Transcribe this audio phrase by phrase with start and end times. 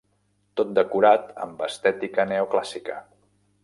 [0.61, 3.01] Tot decorat amb estètica neoclàssica.